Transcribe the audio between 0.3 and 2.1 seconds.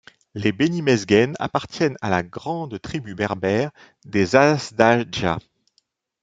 Les Beni Mesguen appartiennent à